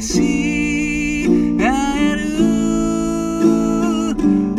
[0.00, 1.26] し
[1.58, 1.62] 合
[1.98, 2.20] える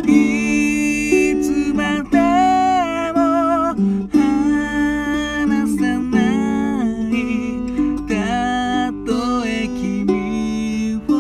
[0.08, 2.18] いつまで
[3.14, 3.20] も
[4.12, 6.14] 離さな
[7.10, 7.12] い
[8.08, 8.12] た
[9.06, 9.10] と
[9.48, 11.12] え君を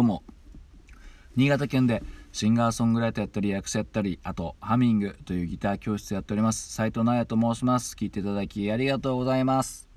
[0.00, 0.22] ども
[1.36, 2.02] 新潟県で
[2.32, 6.72] シンガーソングライターやったり役者やったりあとハミングというギター教室やっております。
[6.72, 7.94] 斉藤直也と申します。
[7.96, 9.88] 聴いていただきありがとうございます。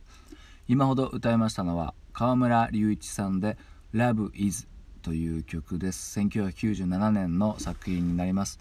[0.68, 3.58] 今ほど歌いましたのは川村隆一さんで
[3.96, 4.68] 「Love is」
[5.02, 6.20] という曲です。
[6.20, 8.60] 1997年の作品になります。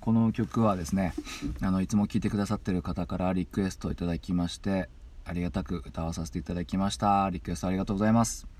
[0.00, 1.12] この曲はですね
[1.60, 4.88] あのいつも聴いてくださってる方からリクエストをいただきまして
[5.24, 7.28] ありがたく歌わさせていただきました。
[7.30, 8.59] リクエストありがとうございます。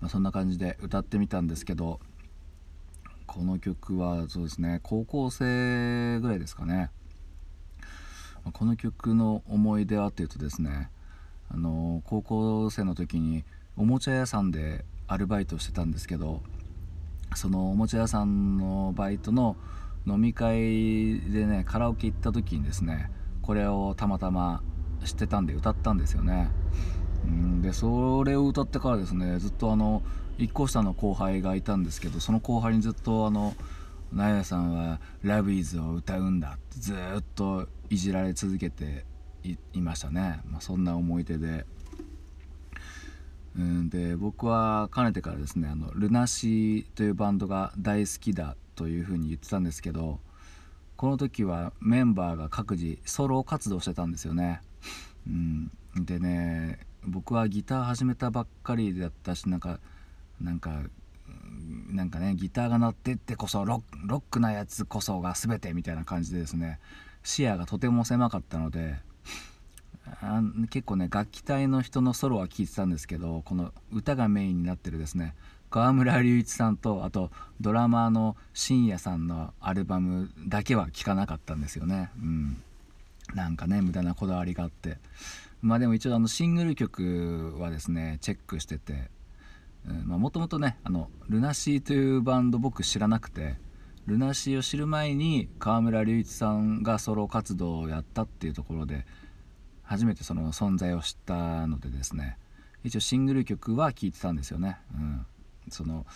[0.00, 2.00] まあ、そんな感じで歌ってみたんですけど
[3.26, 6.90] この曲はそうですね高校生ぐらいですかね。
[8.52, 10.90] この曲の思い出はっていうとですね
[11.50, 13.42] あの高校生の時に
[13.76, 16.42] おもちゃ屋さんでアルバイトしてたんですけど
[17.34, 19.56] そのおもちゃ屋さんのバイトの
[20.06, 23.10] 飲み会でねカラオケ行った時にですね
[23.40, 24.62] これをたまたま
[25.04, 26.50] 知ってたんで歌ったんですよね。
[27.74, 30.02] それを歌ってからですねずっとあの
[30.38, 33.54] 1個下の後輩がいたんですけどその後輩にずっとあの
[34.12, 39.04] 「なやさんは「ラブイズを歌うんだ」ってずっといじられ続けて
[39.42, 41.66] いましたね、まあ、そんな思い出で。
[43.56, 50.18] うんで僕はかねてからですねあのルナシーというバンドが大好きだというふうに言ってたんですけど
[50.96, 54.60] この時はメンバーが各自ソロ活動してたんですよね。
[55.28, 55.70] うん、
[56.04, 59.78] でね僕はギター始めたばっかりだったしなんか
[60.40, 60.82] なんか
[61.90, 66.80] なんかねギターが鳴ってってこそロックなやつこそが全てみたいな感じでですね
[67.22, 68.96] 視野がとても狭かったので
[70.06, 75.34] あ結構ね楽器隊の人のソロは聴いてたんですけどこの歌がメインになってるですね
[75.70, 77.30] 川村隆一さんとあと
[77.60, 82.10] ドラマーの深夜さんのアルバムだけは聴かなかったんですよね。
[82.16, 82.62] うん
[83.34, 84.98] なんかね無駄なこだわりがあって。
[85.60, 89.10] まあでも一応あのシングル曲はですねチェックしてて。
[90.06, 93.56] もともとねあのルナシーというバンド僕知らなくて。
[94.06, 99.06] ルナシーを知る前に川村隆一さんがソロ活動をやったっていうところで
[99.82, 102.36] 初めてその存在を知ったのでですね。
[102.84, 105.26] 一応シングル曲は聴いてたんですよね、うん、
[105.70, 106.06] その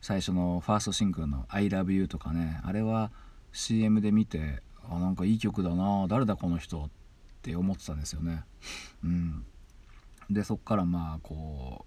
[0.00, 3.12] 最初のファーストシングルの「ILOVEYOU」とかねあれは
[3.52, 6.88] CM で見てあなんかいい曲だな誰だこの人っ
[7.42, 8.44] て思ってたんですよね。
[9.04, 9.44] うん、
[10.30, 11.84] でそっからまあこ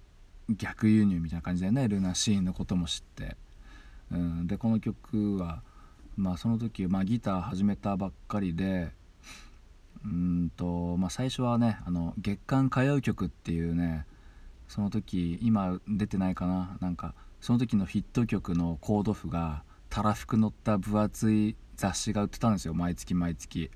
[0.49, 3.35] う逆輸入みたいな感じでねルナシーンのことも知って、
[4.11, 5.61] うん、でこの曲は
[6.15, 8.91] まあその時、まあ、ギター始めたばっかりで
[10.05, 14.05] うんと、まあ、最初はねあの月刊歌謡曲っていうね
[14.67, 23.71] その時今出てないかななんかその時のヒット曲のコード譜がたらふく載った分厚い雑誌が売ってたんですよ毎月毎月。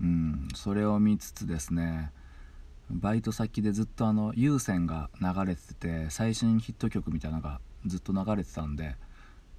[0.00, 2.10] うんそれを見つつですね
[2.90, 8.96] バイト先でずっとあの有線が流れてて最新ヒット曲みたいなのがずっと流れてたんで、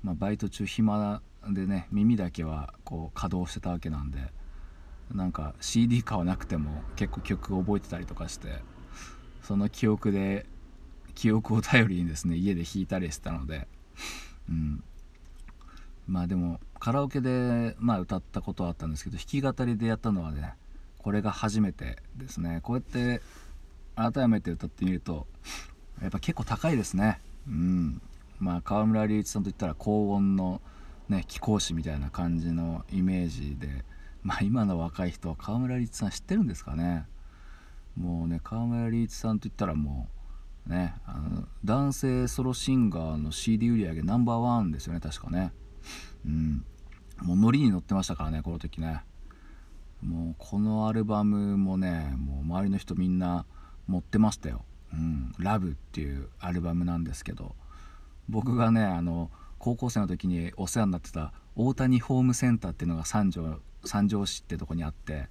[0.04, 4.20] まあ、バイト中暇でね耳だけはこう稼働してたわけなんで
[5.14, 8.48] なんか CD 買わなくても結構曲覚えてたりとかして
[9.44, 10.46] その記憶で
[11.14, 13.68] 記憶を頼りにですね家で弾いたりしてたので、
[14.50, 14.84] うん、
[16.08, 20.56] まあでもカラオケで、まあ、歌ったことはあったんですけど弾き語りでやったのはね
[20.98, 22.60] これが初めてですね。
[22.62, 23.22] こうやって
[23.96, 25.26] 改めて歌ってみると
[26.02, 27.20] やっぱ結構高いですね。
[27.48, 28.02] うん。
[28.40, 30.62] まあ川村隆一さんといったら高音の
[31.10, 33.84] ね貴公子みたいな感じのイメージで
[34.24, 37.06] まあ今の若い人は川村隆一さん知ってるんですかね。
[37.98, 40.08] もうね川村隆一さんといったらも
[40.68, 45.52] うねあの男性ソロシンガーの CD 売り上げナンバーワンですよね確かね。
[46.26, 46.66] うん。
[47.22, 49.04] もうノリに乗ってましたからねこの時ね。
[50.02, 53.46] もうこのアルバムもねもう周りの人みんな
[53.88, 57.56] 持ってましたよ「うん、ラブっていうアルバムなんですけど。
[58.30, 65.28] 僕がねあの高校生の時にお世話になってた大谷ホームセンターっていうのが三条三条市ってとこにあって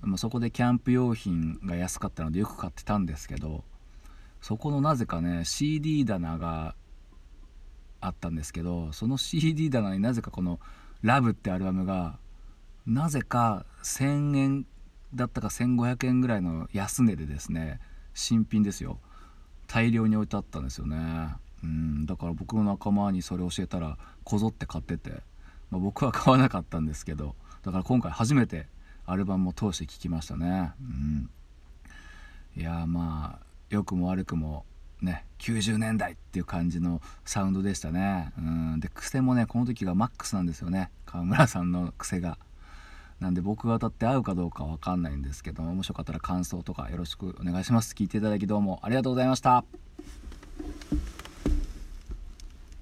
[0.00, 3.64] まそこでキャンプ用品が安かったのでよく買ってたんですけど
[4.40, 6.74] そこのなぜかね CD 棚が
[8.06, 10.60] あったんですけどその CD 棚になぜかこの
[11.04, 12.18] 「ラブってアルバムが
[12.86, 14.66] なぜか1000円
[15.14, 17.78] だったか1500円ぐらいの安値でですね
[18.14, 18.98] 新品ですよ。
[19.66, 21.36] 大量に置いてあったんですよね。
[21.62, 25.10] うんだから僕の仲間にそれ教えたらこぞって買ってて、
[25.70, 28.66] まあ、僕は買わなかったんですけどだから今回初めて
[29.06, 30.72] アルバムを通して聴きましたね。
[30.80, 31.30] うん。
[32.56, 34.64] いやまあ良くも悪くも
[35.04, 38.32] ね90年代っていう感じのサウンドでしたね。
[38.38, 38.80] うん。
[38.80, 40.90] で癖もねこの時がマックスなんですよね。
[41.06, 42.38] 川村さんの癖が。
[43.20, 47.94] なんで僕が歌って合うかどうかわかんないんですけどももしよかったら感想とかよろしくお願いします。
[47.94, 49.64] 聞いていただきどうもありがとうございました。